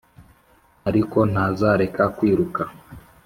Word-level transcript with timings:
ariko 0.89 1.17
ntazareka 1.31 2.03
kwiruka. 2.17 2.63